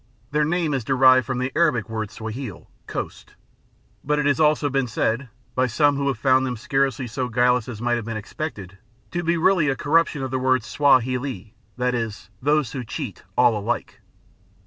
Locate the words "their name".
0.31-0.73